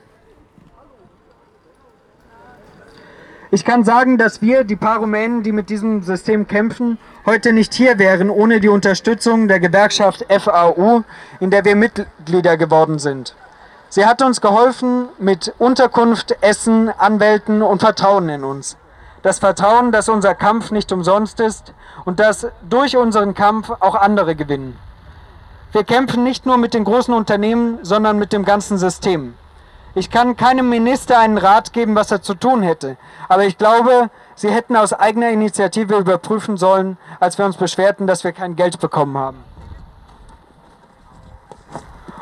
Ich 3.53 3.65
kann 3.65 3.83
sagen, 3.83 4.17
dass 4.17 4.41
wir, 4.41 4.63
die 4.63 4.77
paar 4.77 4.99
Rumänen, 4.99 5.43
die 5.43 5.51
mit 5.51 5.69
diesem 5.69 6.03
System 6.03 6.47
kämpfen, 6.47 6.97
heute 7.25 7.51
nicht 7.51 7.73
hier 7.73 7.99
wären 7.99 8.29
ohne 8.29 8.61
die 8.61 8.69
Unterstützung 8.69 9.49
der 9.49 9.59
Gewerkschaft 9.59 10.25
FAU, 10.29 11.03
in 11.41 11.51
der 11.51 11.65
wir 11.65 11.75
Mitglieder 11.75 12.55
geworden 12.55 12.97
sind. 12.97 13.35
Sie 13.89 14.05
hat 14.05 14.21
uns 14.21 14.39
geholfen 14.39 15.09
mit 15.19 15.53
Unterkunft, 15.57 16.37
Essen, 16.39 16.87
Anwälten 16.87 17.61
und 17.61 17.81
Vertrauen 17.81 18.29
in 18.29 18.45
uns. 18.45 18.77
Das 19.21 19.39
Vertrauen, 19.39 19.91
dass 19.91 20.07
unser 20.07 20.33
Kampf 20.33 20.71
nicht 20.71 20.93
umsonst 20.93 21.41
ist 21.41 21.73
und 22.05 22.21
dass 22.21 22.47
durch 22.69 22.95
unseren 22.95 23.33
Kampf 23.33 23.69
auch 23.81 23.95
andere 23.95 24.37
gewinnen. 24.37 24.77
Wir 25.71 25.83
kämpfen 25.83 26.23
nicht 26.23 26.45
nur 26.45 26.57
mit 26.57 26.73
den 26.73 26.83
großen 26.83 27.13
Unternehmen, 27.13 27.79
sondern 27.81 28.19
mit 28.19 28.33
dem 28.33 28.43
ganzen 28.45 28.77
System. 28.77 29.35
Ich 29.93 30.09
kann 30.09 30.37
keinem 30.37 30.69
Minister 30.69 31.19
einen 31.19 31.37
Rat 31.37 31.73
geben, 31.73 31.95
was 31.95 32.11
er 32.11 32.21
zu 32.21 32.33
tun 32.33 32.61
hätte. 32.61 32.97
Aber 33.27 33.45
ich 33.45 33.57
glaube, 33.57 34.09
Sie 34.35 34.49
hätten 34.49 34.75
aus 34.75 34.93
eigener 34.93 35.29
Initiative 35.29 35.97
überprüfen 35.97 36.57
sollen, 36.57 36.97
als 37.19 37.37
wir 37.37 37.45
uns 37.45 37.57
beschwerten, 37.57 38.07
dass 38.07 38.23
wir 38.23 38.31
kein 38.31 38.55
Geld 38.55 38.79
bekommen 38.79 39.17
haben 39.17 39.43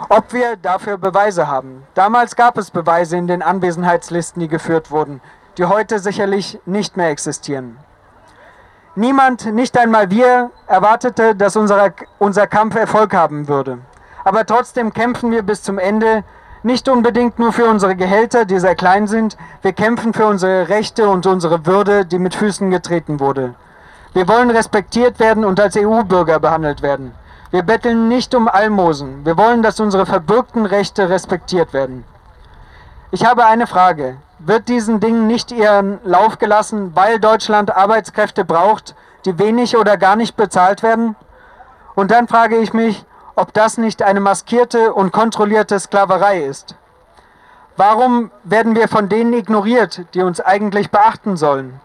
ob 0.09 0.33
wir 0.33 0.55
dafür 0.57 0.97
Beweise 0.97 1.47
haben. 1.47 1.83
Damals 1.93 2.35
gab 2.35 2.57
es 2.57 2.71
Beweise 2.71 3.15
in 3.15 3.27
den 3.27 3.41
Anwesenheitslisten, 3.41 4.41
die 4.41 4.47
geführt 4.47 4.91
wurden, 4.91 5.21
die 5.57 5.65
heute 5.65 5.99
sicherlich 5.99 6.59
nicht 6.65 6.97
mehr 6.97 7.09
existieren. 7.09 7.77
Niemand, 8.95 9.53
nicht 9.53 9.77
einmal 9.77 10.09
wir, 10.09 10.49
erwartete, 10.67 11.35
dass 11.35 11.55
unser, 11.55 11.93
unser 12.17 12.47
Kampf 12.47 12.75
Erfolg 12.75 13.13
haben 13.13 13.47
würde. 13.47 13.77
Aber 14.23 14.45
trotzdem 14.45 14.93
kämpfen 14.93 15.31
wir 15.31 15.43
bis 15.43 15.63
zum 15.63 15.77
Ende, 15.77 16.23
nicht 16.63 16.89
unbedingt 16.89 17.39
nur 17.39 17.53
für 17.53 17.65
unsere 17.65 17.95
Gehälter, 17.95 18.45
die 18.45 18.59
sehr 18.59 18.75
klein 18.75 19.07
sind, 19.07 19.37
wir 19.61 19.73
kämpfen 19.73 20.13
für 20.13 20.25
unsere 20.25 20.67
Rechte 20.67 21.07
und 21.07 21.25
unsere 21.25 21.65
Würde, 21.65 22.05
die 22.05 22.19
mit 22.19 22.35
Füßen 22.35 22.69
getreten 22.69 23.19
wurde. 23.19 23.55
Wir 24.13 24.27
wollen 24.27 24.49
respektiert 24.49 25.19
werden 25.19 25.45
und 25.45 25.59
als 25.59 25.77
EU-Bürger 25.77 26.39
behandelt 26.39 26.81
werden. 26.81 27.13
Wir 27.51 27.63
betteln 27.63 28.07
nicht 28.09 28.35
um 28.35 28.47
Almosen. 28.47 29.25
Wir 29.25 29.37
wollen, 29.37 29.63
dass 29.63 29.79
unsere 29.79 30.05
verbürgten 30.05 30.65
Rechte 30.65 31.09
respektiert 31.09 31.73
werden. 31.73 32.03
Ich 33.11 33.25
habe 33.25 33.45
eine 33.47 33.65
Frage. 33.65 34.17
Wird 34.37 34.69
diesen 34.69 34.99
Dingen 34.99 35.25
nicht 35.25 35.51
ihren 35.51 35.99
Lauf 36.03 36.37
gelassen, 36.37 36.91
weil 36.93 37.19
Deutschland 37.19 37.75
Arbeitskräfte 37.75 38.45
braucht, 38.45 38.93
die 39.25 39.39
wenig 39.39 39.75
oder 39.75 39.97
gar 39.97 40.15
nicht 40.15 40.37
bezahlt 40.37 40.83
werden? 40.83 41.15
Und 41.95 42.11
dann 42.11 42.27
frage 42.27 42.57
ich 42.57 42.71
mich, 42.71 43.03
ob 43.35 43.51
das 43.51 43.79
nicht 43.79 44.03
eine 44.03 44.19
maskierte 44.19 44.93
und 44.93 45.11
kontrollierte 45.11 45.79
Sklaverei 45.79 46.43
ist. 46.43 46.75
Warum 47.77 48.29
werden 48.43 48.75
wir 48.75 48.87
von 48.87 49.09
denen 49.09 49.33
ignoriert, 49.33 50.05
die 50.13 50.21
uns 50.21 50.39
eigentlich 50.39 50.91
beachten 50.91 51.35
sollen? 51.35 51.81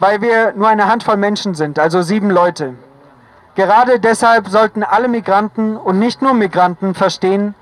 Weil 0.00 0.20
wir 0.20 0.52
nur 0.52 0.68
eine 0.68 0.86
Handvoll 0.86 1.16
Menschen 1.16 1.54
sind, 1.54 1.78
also 1.78 2.02
sieben 2.02 2.28
Leute. 2.30 2.74
Gerade 3.54 4.00
deshalb 4.00 4.48
sollten 4.48 4.82
alle 4.82 5.08
Migranten 5.08 5.78
und 5.78 5.98
nicht 5.98 6.20
nur 6.20 6.34
Migranten 6.34 6.94
verstehen, 6.94 7.54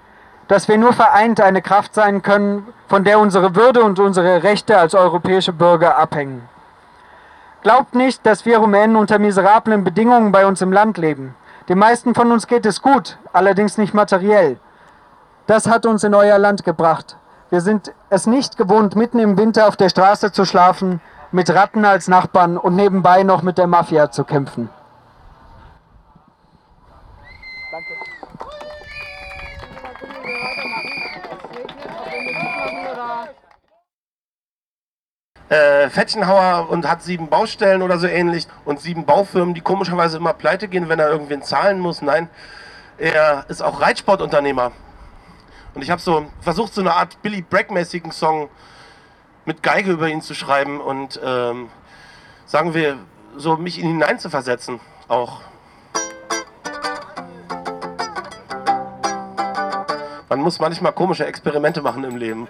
dass 0.48 0.66
wir 0.66 0.78
nur 0.78 0.94
vereint 0.94 1.40
eine 1.40 1.62
Kraft 1.62 1.94
sein 1.94 2.22
können, 2.22 2.66
von 2.88 3.04
der 3.04 3.20
unsere 3.20 3.54
Würde 3.54 3.82
und 3.82 3.98
unsere 3.98 4.42
Rechte 4.42 4.78
als 4.78 4.94
europäische 4.94 5.52
Bürger 5.52 5.98
abhängen. 5.98 6.48
Glaubt 7.62 7.94
nicht, 7.94 8.24
dass 8.24 8.46
wir 8.46 8.58
Rumänen 8.58 8.96
unter 8.96 9.18
miserablen 9.18 9.84
Bedingungen 9.84 10.32
bei 10.32 10.46
uns 10.46 10.62
im 10.62 10.72
Land 10.72 10.96
leben. 10.96 11.34
Den 11.68 11.78
meisten 11.78 12.14
von 12.14 12.32
uns 12.32 12.46
geht 12.46 12.64
es 12.64 12.80
gut, 12.80 13.18
allerdings 13.32 13.76
nicht 13.76 13.92
materiell. 13.92 14.58
Das 15.46 15.68
hat 15.68 15.84
uns 15.84 16.02
in 16.02 16.14
euer 16.14 16.38
Land 16.38 16.64
gebracht. 16.64 17.16
Wir 17.50 17.60
sind 17.60 17.92
es 18.10 18.26
nicht 18.26 18.56
gewohnt, 18.56 18.96
mitten 18.96 19.18
im 19.18 19.36
Winter 19.36 19.68
auf 19.68 19.76
der 19.76 19.88
Straße 19.88 20.32
zu 20.32 20.44
schlafen, 20.44 21.00
mit 21.30 21.50
Ratten 21.54 21.84
als 21.84 22.08
Nachbarn 22.08 22.56
und 22.56 22.74
nebenbei 22.74 23.22
noch 23.22 23.42
mit 23.42 23.58
der 23.58 23.66
Mafia 23.66 24.10
zu 24.10 24.24
kämpfen. 24.24 24.70
Äh, 35.48 35.88
Fettchenhauer 35.88 36.68
und 36.70 36.88
hat 36.88 37.02
sieben 37.02 37.28
Baustellen 37.28 37.82
oder 37.82 37.98
so 37.98 38.06
ähnlich 38.06 38.46
und 38.64 38.80
sieben 38.80 39.06
Baufirmen, 39.06 39.54
die 39.54 39.60
komischerweise 39.60 40.18
immer 40.18 40.34
pleite 40.34 40.68
gehen, 40.68 40.88
wenn 40.88 40.98
er 40.98 41.08
irgendwen 41.08 41.42
zahlen 41.42 41.80
muss. 41.80 42.02
Nein, 42.02 42.28
er 42.98 43.44
ist 43.48 43.62
auch 43.62 43.80
Reitsportunternehmer. 43.80 44.72
Und 45.74 45.82
ich 45.82 45.90
habe 45.90 46.00
so 46.00 46.26
versucht, 46.40 46.74
so 46.74 46.80
eine 46.80 46.94
Art 46.94 47.22
Billy 47.22 47.42
Bragg-mäßigen 47.42 48.12
Song 48.12 48.48
mit 49.44 49.62
Geige 49.62 49.92
über 49.92 50.08
ihn 50.08 50.20
zu 50.20 50.34
schreiben 50.34 50.80
und 50.80 51.18
ähm, 51.24 51.70
sagen 52.44 52.74
wir, 52.74 52.98
so 53.36 53.56
mich 53.56 53.78
in 53.78 53.86
ihn 53.86 53.92
hineinzuversetzen 53.92 54.80
auch. 55.08 55.40
Man 60.28 60.40
muss 60.40 60.58
manchmal 60.60 60.92
komische 60.92 61.24
Experimente 61.24 61.80
machen 61.80 62.04
im 62.04 62.16
Leben. 62.16 62.48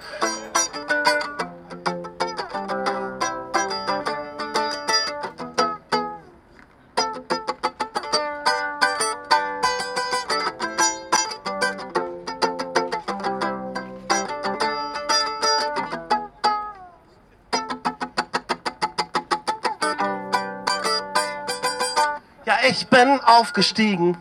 Aufgestiegen, 23.38 24.16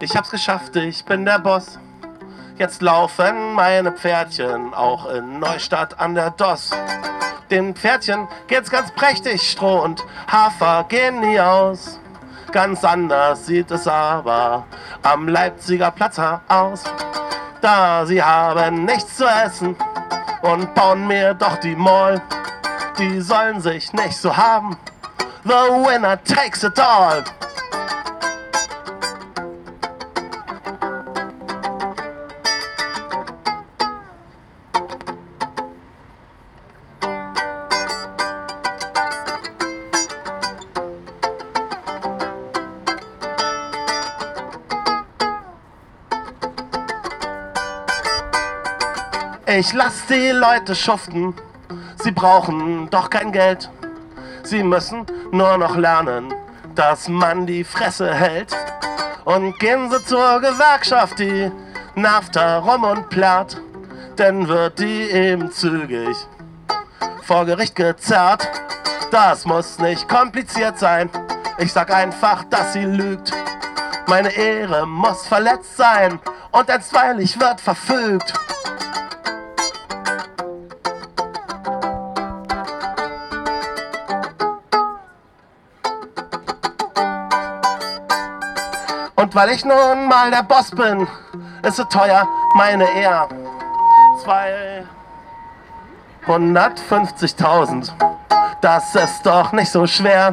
ich 0.00 0.16
hab's 0.16 0.30
geschafft, 0.30 0.74
ich 0.76 1.04
bin 1.04 1.26
der 1.26 1.38
Boss. 1.38 1.78
Jetzt 2.56 2.80
laufen 2.80 3.52
meine 3.52 3.92
Pferdchen 3.92 4.72
auch 4.72 5.04
in 5.10 5.38
Neustadt 5.38 6.00
an 6.00 6.14
der 6.14 6.30
Doss. 6.30 6.70
Den 7.50 7.74
Pferdchen 7.74 8.26
geht's 8.46 8.70
ganz 8.70 8.90
prächtig, 8.92 9.42
Stroh 9.42 9.82
und 9.82 10.02
Hafer 10.32 10.86
gehen 10.88 11.20
nie 11.20 11.38
aus. 11.38 12.00
Ganz 12.52 12.82
anders 12.84 13.44
sieht 13.44 13.70
es 13.70 13.86
aber 13.86 14.64
am 15.02 15.28
Leipziger 15.28 15.90
Platz 15.90 16.18
aus. 16.48 16.84
Da 17.60 18.06
sie 18.06 18.22
haben 18.22 18.86
nichts 18.86 19.18
zu 19.18 19.26
essen 19.26 19.76
und 20.40 20.74
bauen 20.74 21.06
mir 21.06 21.34
doch 21.34 21.56
die 21.58 21.76
Mall. 21.76 22.22
Die 22.96 23.20
sollen 23.20 23.60
sich 23.60 23.92
nicht 23.92 24.16
so 24.16 24.34
haben. 24.34 24.78
The 25.44 25.50
winner 25.50 26.16
takes 26.24 26.62
it 26.64 26.80
all. 26.80 27.24
Ich 49.56 49.72
lass 49.72 50.04
die 50.06 50.30
Leute 50.30 50.74
schuften, 50.74 51.32
sie 52.02 52.10
brauchen 52.10 52.90
doch 52.90 53.08
kein 53.08 53.30
Geld. 53.30 53.70
Sie 54.42 54.64
müssen 54.64 55.06
nur 55.30 55.56
noch 55.58 55.76
lernen, 55.76 56.34
dass 56.74 57.06
man 57.06 57.46
die 57.46 57.62
Fresse 57.62 58.12
hält. 58.12 58.52
Und 59.24 59.56
gehen 59.60 59.88
sie 59.92 60.04
zur 60.06 60.40
Gewerkschaft, 60.40 61.20
die 61.20 61.52
nervt 61.94 62.34
herum 62.34 62.82
und 62.82 63.08
plärrt, 63.10 63.60
denn 64.18 64.48
wird 64.48 64.80
die 64.80 65.02
eben 65.12 65.52
zügig 65.52 66.16
vor 67.22 67.44
Gericht 67.44 67.76
gezerrt. 67.76 68.48
Das 69.12 69.44
muss 69.44 69.78
nicht 69.78 70.08
kompliziert 70.08 70.80
sein, 70.80 71.08
ich 71.58 71.72
sag 71.72 71.94
einfach, 71.94 72.42
dass 72.50 72.72
sie 72.72 72.86
lügt. 72.86 73.30
Meine 74.08 74.30
Ehre 74.30 74.84
muss 74.84 75.28
verletzt 75.28 75.76
sein 75.76 76.18
und 76.50 76.68
einstweilig 76.68 77.38
wird 77.38 77.60
verfügt. 77.60 78.34
Weil 89.34 89.50
ich 89.50 89.64
nun 89.64 90.06
mal 90.08 90.30
der 90.30 90.44
Boss 90.44 90.70
bin, 90.70 91.06
ist 91.62 91.76
so 91.76 91.84
teuer 91.84 92.26
meine 92.54 92.84
Ehr. 92.94 93.28
250.000, 96.26 97.90
das 98.60 98.94
ist 98.94 99.26
doch 99.26 99.52
nicht 99.52 99.70
so 99.70 99.86
schwer. 99.86 100.32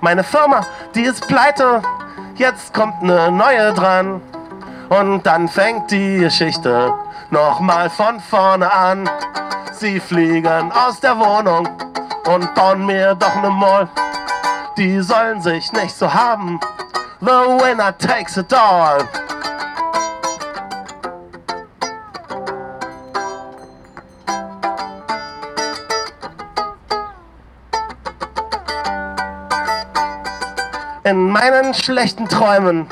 Meine 0.00 0.24
Firma, 0.24 0.66
die 0.94 1.04
ist 1.04 1.26
pleite, 1.26 1.80
jetzt 2.34 2.74
kommt 2.74 3.02
eine 3.02 3.30
neue 3.30 3.72
dran. 3.72 4.20
Und 4.88 5.24
dann 5.24 5.48
fängt 5.48 5.90
die 5.90 6.18
Geschichte 6.18 6.92
nochmal 7.30 7.88
von 7.90 8.20
vorne 8.20 8.72
an. 8.72 9.08
Sie 9.72 9.98
fliegen 9.98 10.70
aus 10.72 11.00
der 11.00 11.18
Wohnung 11.18 11.68
und 12.26 12.54
bauen 12.54 12.86
mir 12.86 13.14
doch 13.14 13.34
ne 13.42 13.50
Mall. 13.50 13.88
Die 14.76 15.00
sollen 15.00 15.40
sich 15.40 15.72
nicht 15.72 15.96
so 15.96 16.12
haben. 16.12 16.60
The 17.20 17.58
winner 17.62 17.92
takes 17.92 18.36
it 18.36 18.52
all. 18.52 19.08
In 31.04 31.30
meinen 31.30 31.72
schlechten 31.72 32.28
Träumen 32.28 32.86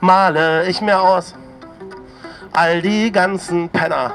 male 0.00 0.66
ich 0.66 0.80
mir 0.80 1.00
aus. 1.00 1.34
All 2.54 2.82
die 2.82 3.12
ganzen 3.12 3.68
Penner, 3.68 4.14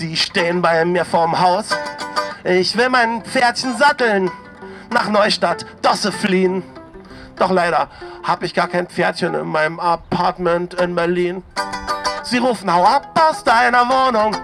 die 0.00 0.16
stehen 0.16 0.62
bei 0.62 0.82
mir 0.86 1.04
vorm 1.04 1.38
Haus. 1.38 1.68
Ich 2.44 2.74
will 2.78 2.88
mein 2.88 3.22
Pferdchen 3.22 3.76
satteln, 3.76 4.30
nach 4.90 5.10
Neustadt, 5.10 5.66
Dosse 5.82 6.10
fliehen. 6.10 6.62
Doch 7.42 7.50
leider 7.50 7.88
hab 8.22 8.44
ich 8.44 8.54
gar 8.54 8.68
kein 8.68 8.86
Pferdchen 8.86 9.34
in 9.34 9.48
meinem 9.48 9.80
Apartment 9.80 10.74
in 10.74 10.94
Berlin. 10.94 11.42
Sie 12.22 12.38
rufen, 12.38 12.72
hau 12.72 12.84
ab 12.84 13.20
aus 13.20 13.42
deiner 13.42 13.80
Wohnung 13.80 14.36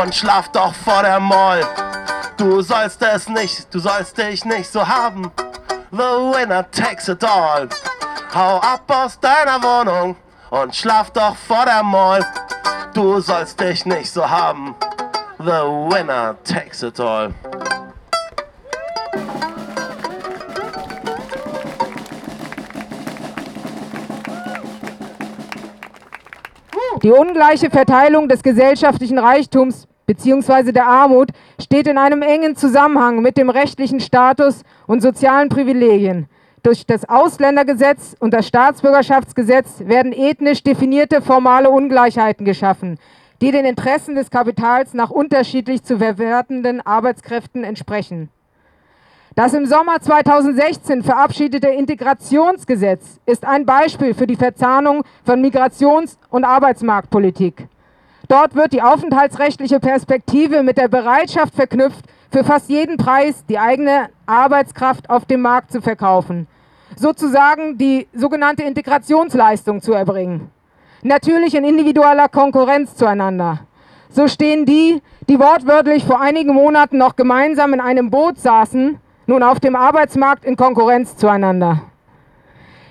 und 0.00 0.14
schlaf 0.14 0.48
doch 0.48 0.74
vor 0.74 1.02
der 1.02 1.20
Mall. 1.20 1.60
Du 2.38 2.62
sollst 2.62 3.02
es 3.02 3.28
nicht, 3.28 3.74
du 3.74 3.78
sollst 3.78 4.16
dich 4.16 4.46
nicht 4.46 4.72
so 4.72 4.88
haben. 4.88 5.30
The 5.90 5.98
winner 5.98 6.64
takes 6.70 7.08
it 7.08 7.22
all. 7.22 7.68
Hau 8.34 8.56
ab 8.56 8.84
aus 8.88 9.20
deiner 9.20 9.62
Wohnung 9.62 10.16
und 10.48 10.74
schlaf 10.74 11.10
doch 11.10 11.36
vor 11.36 11.66
der 11.66 11.82
Mall. 11.82 12.24
Du 12.94 13.20
sollst 13.20 13.60
dich 13.60 13.84
nicht 13.84 14.10
so 14.10 14.26
haben. 14.26 14.74
The 15.36 15.60
winner 15.92 16.36
takes 16.44 16.82
it 16.82 16.98
all. 16.98 17.34
Die 27.02 27.12
ungleiche 27.12 27.70
Verteilung 27.70 28.28
des 28.28 28.42
gesellschaftlichen 28.42 29.18
Reichtums 29.18 29.88
bzw. 30.04 30.70
der 30.72 30.86
Armut 30.86 31.30
steht 31.58 31.86
in 31.86 31.96
einem 31.96 32.20
engen 32.20 32.56
Zusammenhang 32.56 33.22
mit 33.22 33.38
dem 33.38 33.48
rechtlichen 33.48 34.00
Status 34.00 34.64
und 34.86 35.00
sozialen 35.00 35.48
Privilegien. 35.48 36.26
Durch 36.62 36.84
das 36.84 37.08
Ausländergesetz 37.08 38.14
und 38.20 38.34
das 38.34 38.46
Staatsbürgerschaftsgesetz 38.46 39.80
werden 39.86 40.12
ethnisch 40.12 40.62
definierte 40.62 41.22
formale 41.22 41.70
Ungleichheiten 41.70 42.44
geschaffen, 42.44 42.98
die 43.40 43.50
den 43.50 43.64
Interessen 43.64 44.14
des 44.14 44.30
Kapitals 44.30 44.92
nach 44.92 45.08
unterschiedlich 45.08 45.82
zu 45.82 45.96
verwertenden 45.96 46.82
Arbeitskräften 46.82 47.64
entsprechen. 47.64 48.28
Das 49.36 49.54
im 49.54 49.64
Sommer 49.64 50.00
2016 50.00 51.04
verabschiedete 51.04 51.68
Integrationsgesetz 51.68 53.20
ist 53.26 53.44
ein 53.44 53.64
Beispiel 53.64 54.12
für 54.12 54.26
die 54.26 54.34
Verzahnung 54.34 55.04
von 55.24 55.40
Migrations- 55.40 56.18
und 56.30 56.44
Arbeitsmarktpolitik. 56.44 57.68
Dort 58.26 58.56
wird 58.56 58.72
die 58.72 58.82
aufenthaltsrechtliche 58.82 59.78
Perspektive 59.78 60.64
mit 60.64 60.78
der 60.78 60.88
Bereitschaft 60.88 61.54
verknüpft, 61.54 62.04
für 62.32 62.44
fast 62.44 62.70
jeden 62.70 62.96
Preis 62.96 63.44
die 63.48 63.58
eigene 63.58 64.08
Arbeitskraft 64.26 65.10
auf 65.10 65.24
dem 65.24 65.42
Markt 65.42 65.72
zu 65.72 65.80
verkaufen, 65.80 66.46
sozusagen 66.96 67.78
die 67.78 68.08
sogenannte 68.12 68.62
Integrationsleistung 68.64 69.80
zu 69.80 69.92
erbringen. 69.92 70.50
Natürlich 71.02 71.54
in 71.54 71.64
individueller 71.64 72.28
Konkurrenz 72.28 72.94
zueinander. 72.94 73.60
So 74.10 74.28
stehen 74.28 74.64
die, 74.64 75.02
die 75.28 75.38
wortwörtlich 75.38 76.04
vor 76.04 76.20
einigen 76.20 76.52
Monaten 76.52 76.98
noch 76.98 77.16
gemeinsam 77.16 77.74
in 77.74 77.80
einem 77.80 78.10
Boot 78.10 78.38
saßen, 78.38 78.98
nun 79.30 79.42
auf 79.44 79.60
dem 79.60 79.76
Arbeitsmarkt 79.76 80.44
in 80.44 80.56
Konkurrenz 80.56 81.16
zueinander. 81.16 81.82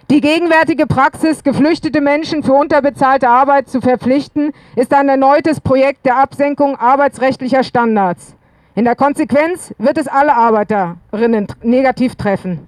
Die 0.09 0.21
gegenwärtige 0.21 0.87
Praxis, 0.87 1.43
geflüchtete 1.43 2.01
Menschen 2.01 2.43
für 2.43 2.53
unterbezahlte 2.53 3.29
Arbeit 3.29 3.69
zu 3.69 3.81
verpflichten, 3.81 4.53
ist 4.75 4.93
ein 4.93 5.09
erneutes 5.09 5.59
Projekt 5.59 6.05
der 6.05 6.17
Absenkung 6.17 6.77
arbeitsrechtlicher 6.77 7.63
Standards. 7.63 8.35
In 8.73 8.85
der 8.85 8.95
Konsequenz 8.95 9.73
wird 9.77 9.97
es 9.97 10.07
alle 10.07 10.33
Arbeiterinnen 10.33 11.47
negativ 11.61 12.15
treffen. 12.15 12.67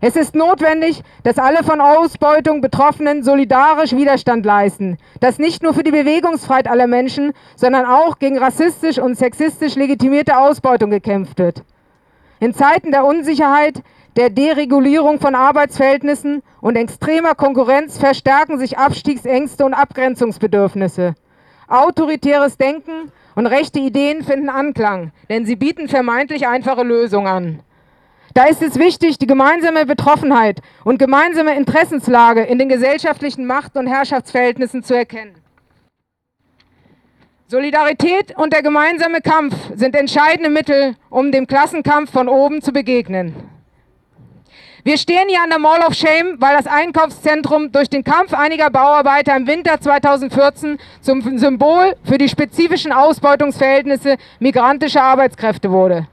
Es 0.00 0.16
ist 0.16 0.34
notwendig, 0.34 1.02
dass 1.22 1.38
alle 1.38 1.62
von 1.62 1.80
Ausbeutung 1.80 2.62
Betroffenen 2.62 3.22
solidarisch 3.22 3.92
Widerstand 3.92 4.44
leisten, 4.46 4.96
dass 5.20 5.38
nicht 5.38 5.62
nur 5.62 5.74
für 5.74 5.84
die 5.84 5.92
Bewegungsfreiheit 5.92 6.66
aller 6.66 6.86
Menschen, 6.86 7.34
sondern 7.54 7.84
auch 7.84 8.18
gegen 8.18 8.38
rassistisch 8.38 8.98
und 8.98 9.16
sexistisch 9.16 9.76
legitimierte 9.76 10.38
Ausbeutung 10.38 10.90
gekämpft 10.90 11.38
wird. 11.38 11.62
In 12.42 12.54
Zeiten 12.54 12.90
der 12.90 13.04
Unsicherheit, 13.04 13.84
der 14.16 14.28
Deregulierung 14.28 15.20
von 15.20 15.36
Arbeitsverhältnissen 15.36 16.42
und 16.60 16.74
extremer 16.74 17.36
Konkurrenz 17.36 17.98
verstärken 17.98 18.58
sich 18.58 18.76
Abstiegsängste 18.76 19.64
und 19.64 19.74
Abgrenzungsbedürfnisse. 19.74 21.14
Autoritäres 21.68 22.56
Denken 22.56 23.12
und 23.36 23.46
rechte 23.46 23.78
Ideen 23.78 24.24
finden 24.24 24.48
Anklang, 24.48 25.12
denn 25.28 25.46
sie 25.46 25.54
bieten 25.54 25.86
vermeintlich 25.86 26.48
einfache 26.48 26.82
Lösungen 26.82 27.28
an. 27.28 27.60
Da 28.34 28.46
ist 28.46 28.60
es 28.60 28.76
wichtig, 28.76 29.18
die 29.18 29.28
gemeinsame 29.28 29.86
Betroffenheit 29.86 30.62
und 30.82 30.98
gemeinsame 30.98 31.54
Interessenslage 31.54 32.42
in 32.42 32.58
den 32.58 32.68
gesellschaftlichen 32.68 33.46
Macht- 33.46 33.76
und 33.76 33.86
Herrschaftsverhältnissen 33.86 34.82
zu 34.82 34.94
erkennen. 34.94 35.36
Solidarität 37.52 38.34
und 38.38 38.54
der 38.54 38.62
gemeinsame 38.62 39.20
Kampf 39.20 39.54
sind 39.74 39.94
entscheidende 39.94 40.48
Mittel, 40.48 40.96
um 41.10 41.32
dem 41.32 41.46
Klassenkampf 41.46 42.10
von 42.10 42.26
oben 42.26 42.62
zu 42.62 42.72
begegnen. 42.72 43.34
Wir 44.84 44.96
stehen 44.96 45.28
hier 45.28 45.42
an 45.42 45.50
der 45.50 45.58
Mall 45.58 45.80
of 45.86 45.92
Shame, 45.92 46.36
weil 46.38 46.56
das 46.56 46.66
Einkaufszentrum 46.66 47.70
durch 47.70 47.90
den 47.90 48.04
Kampf 48.04 48.32
einiger 48.32 48.70
Bauarbeiter 48.70 49.36
im 49.36 49.46
Winter 49.46 49.78
2014 49.78 50.78
zum 51.02 51.36
Symbol 51.36 51.94
für 52.04 52.16
die 52.16 52.30
spezifischen 52.30 52.90
Ausbeutungsverhältnisse 52.90 54.16
migrantischer 54.38 55.02
Arbeitskräfte 55.02 55.70
wurde. 55.70 56.08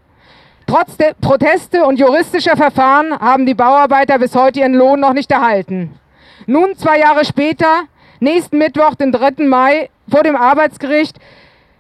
Trotz 0.68 0.98
der 0.98 1.14
Proteste 1.22 1.86
und 1.86 2.00
juristischer 2.00 2.58
Verfahren 2.58 3.18
haben 3.18 3.46
die 3.46 3.54
Bauarbeiter 3.54 4.20
bis 4.20 4.36
heute 4.36 4.60
ihren 4.60 4.74
Lohn 4.74 5.00
noch 5.00 5.14
nicht 5.14 5.32
erhalten. 5.32 5.98
Nun, 6.48 6.76
zwei 6.76 7.00
Jahre 7.00 7.24
später, 7.24 7.84
nächsten 8.20 8.58
Mittwoch, 8.58 8.96
den 8.96 9.14
3. 9.14 9.46
Mai, 9.46 9.90
vor 10.10 10.24
dem 10.24 10.36
Arbeitsgericht 10.36 11.18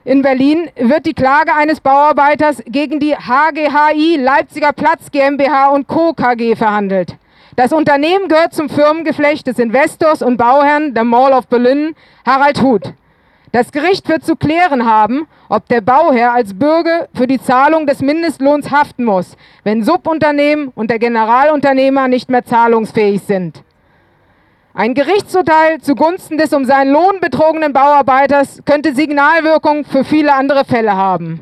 in 0.06 0.22
Berlin 0.22 0.70
wird 0.78 1.06
die 1.06 1.14
Klage 1.14 1.54
eines 1.54 1.82
Bauarbeiters 1.82 2.64
gegen 2.66 3.00
die 3.00 3.16
HGHI 3.16 4.16
Leipziger 4.16 4.74
Platz 4.74 5.12
GmbH 5.12 5.70
und 5.70 5.88
Co. 5.88 6.14
KG 6.14 6.56
verhandelt. 6.56 7.16
Das 7.56 7.74
Unternehmen 7.74 8.30
gehört 8.30 8.54
zum 8.54 8.70
Firmengeflecht 8.70 9.46
des 9.46 9.60
Investors 9.60 10.22
und 10.22 10.38
Bauherrn 10.38 10.94
der 10.94 11.04
Mall 11.04 11.34
of 11.34 11.48
Berlin, 11.48 11.96
Harald 12.26 12.62
Huth. 12.62 12.94
Das 13.52 13.72
Gericht 13.72 14.08
wird 14.08 14.26
zu 14.26 14.36
klären 14.36 14.86
haben, 14.86 15.28
ob 15.50 15.68
der 15.68 15.82
Bauherr 15.82 16.34
als 16.34 16.58
Bürger 16.58 17.10
für 17.14 17.28
die 17.28 17.42
Zahlung 17.42 17.86
des 17.86 18.00
Mindestlohns 18.00 18.72
haften 18.72 19.04
muss, 19.04 19.36
wenn 19.64 19.84
Subunternehmen 19.84 20.72
und 20.76 20.90
der 20.90 21.00
Generalunternehmer 21.00 22.08
nicht 22.08 22.30
mehr 22.30 22.46
zahlungsfähig 22.46 23.22
sind. 23.24 23.64
Ein 24.74 24.94
Gerichtsurteil 24.94 25.82
zugunsten 25.82 26.38
des 26.38 26.54
um 26.54 26.64
seinen 26.64 26.94
Lohn 26.94 27.20
betrogenen 27.20 27.74
Bauarbeiters 27.74 28.62
könnte 28.66 28.94
Signalwirkung 28.94 29.84
für 29.84 30.04
viele 30.04 30.36
andere 30.36 30.64
Fälle 30.64 30.96
haben. 30.96 31.42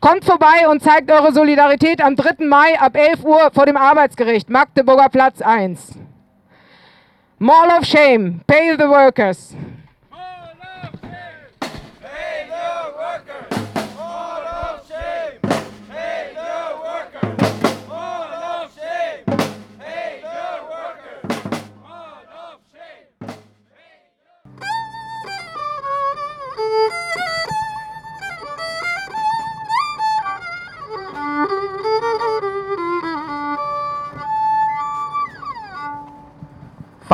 Kommt 0.00 0.24
vorbei 0.24 0.68
und 0.70 0.80
zeigt 0.80 1.10
eure 1.10 1.32
Solidarität 1.32 2.00
am 2.00 2.14
3. 2.14 2.44
Mai 2.46 2.78
ab 2.78 2.96
11 2.96 3.24
Uhr 3.24 3.50
vor 3.52 3.66
dem 3.66 3.76
Arbeitsgericht, 3.76 4.48
Magdeburger 4.48 5.08
Platz 5.08 5.42
1. 5.42 5.98
Mall 7.38 7.68
of 7.76 7.84
Shame, 7.84 8.42
pay 8.46 8.76
the 8.78 8.88
workers. 8.88 9.56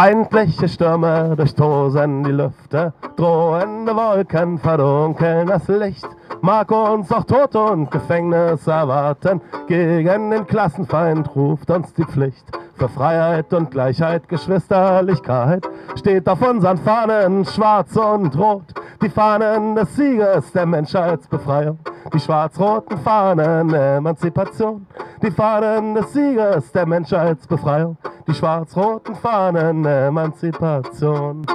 Feindliche 0.02 0.66
Stürme 0.66 1.34
durchtosen 1.36 2.24
die 2.24 2.30
Lüfte, 2.30 2.94
drohende 3.16 3.94
Wolken 3.94 4.56
verdunkeln 4.56 5.46
das 5.46 5.68
Licht. 5.68 6.08
Mag 6.40 6.70
uns 6.70 7.12
auch 7.12 7.24
Tod 7.24 7.54
und 7.54 7.90
Gefängnis 7.90 8.66
erwarten, 8.66 9.42
gegen 9.68 10.30
den 10.30 10.46
Klassenfeind 10.46 11.36
ruft 11.36 11.70
uns 11.70 11.92
die 11.92 12.06
Pflicht. 12.06 12.46
Für 12.76 12.88
Freiheit 12.88 13.52
und 13.52 13.70
Gleichheit, 13.70 14.26
Geschwisterlichkeit 14.26 15.68
steht 15.96 16.26
auf 16.30 16.40
unseren 16.40 16.78
Fahnen 16.78 17.44
schwarz 17.44 17.94
und 17.94 18.34
rot. 18.38 18.72
Die 19.02 19.08
Fahnen 19.08 19.74
des 19.76 19.96
Sieges 19.96 20.52
der 20.52 20.66
Menschheitsbefreiung, 20.66 21.78
die 22.12 22.20
schwarz-roten 22.20 22.98
Fahnen 22.98 23.72
Emanzipation. 23.72 24.86
Die 25.22 25.30
Fahnen 25.30 25.94
des 25.94 26.12
Sieges 26.12 26.70
der 26.72 26.84
Menschheitsbefreiung, 26.84 27.96
die 28.26 28.34
schwarz-roten 28.34 29.14
Fahnen 29.14 29.86
Emanzipation. 29.86 31.46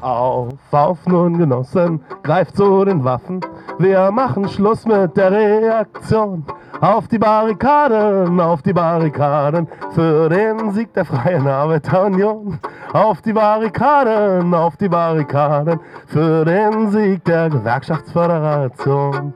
Auf, 0.00 0.52
auf 0.72 1.06
nun 1.06 1.38
Genossen, 1.38 2.04
greift 2.24 2.56
zu 2.56 2.84
den 2.84 3.04
Waffen, 3.04 3.40
wir 3.78 4.10
machen 4.10 4.48
Schluss 4.48 4.84
mit 4.84 5.16
der 5.16 5.30
Reaktion. 5.30 6.44
Auf 6.80 7.08
die 7.08 7.18
Barrikaden, 7.18 8.40
auf 8.40 8.62
die 8.62 8.72
Barrikaden, 8.72 9.68
für 9.94 10.28
den 10.28 10.72
Sieg 10.72 10.92
der 10.94 11.04
Freien 11.04 11.46
Arbeiterunion. 11.46 12.58
Auf 12.92 13.22
die 13.22 13.32
Barrikaden, 13.32 14.52
auf 14.54 14.76
die 14.76 14.88
Barrikaden, 14.88 15.80
für 16.06 16.44
den 16.44 16.90
Sieg 16.90 17.24
der 17.24 17.50
Gewerkschaftsföderation. 17.50 19.32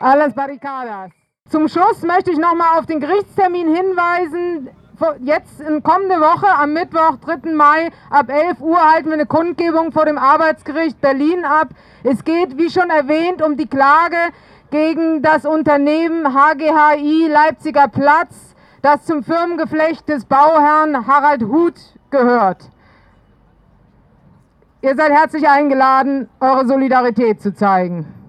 Alles 0.00 0.34
Barrikadas. 0.34 1.10
Zum 1.48 1.68
Schluss 1.68 2.02
möchte 2.02 2.32
ich 2.32 2.38
nochmal 2.38 2.78
auf 2.78 2.86
den 2.86 2.98
Gerichtstermin 2.98 3.74
hinweisen. 3.74 4.70
Jetzt 5.20 5.60
in 5.60 5.82
kommende 5.82 6.20
Woche 6.20 6.46
am 6.48 6.74
Mittwoch, 6.74 7.16
3. 7.20 7.52
Mai 7.52 7.90
ab 8.10 8.30
11 8.30 8.60
Uhr 8.60 8.78
halten 8.78 9.06
wir 9.06 9.14
eine 9.14 9.26
Kundgebung 9.26 9.90
vor 9.90 10.04
dem 10.04 10.16
Arbeitsgericht 10.16 11.00
Berlin 11.00 11.44
ab. 11.44 11.68
Es 12.04 12.24
geht, 12.24 12.56
wie 12.56 12.70
schon 12.70 12.88
erwähnt, 12.88 13.42
um 13.42 13.56
die 13.56 13.66
Klage 13.66 14.16
gegen 14.70 15.20
das 15.22 15.44
Unternehmen 15.44 16.34
HGHI 16.34 17.28
Leipziger 17.28 17.88
Platz, 17.88 18.54
das 18.80 19.04
zum 19.04 19.24
Firmengeflecht 19.24 20.08
des 20.08 20.24
Bauherrn 20.24 21.06
Harald 21.06 21.42
Huth 21.42 21.80
gehört. 22.10 22.70
Ihr 24.82 24.94
seid 24.94 25.10
herzlich 25.10 25.48
eingeladen, 25.48 26.28
eure 26.40 26.66
Solidarität 26.66 27.40
zu 27.40 27.54
zeigen. 27.54 28.21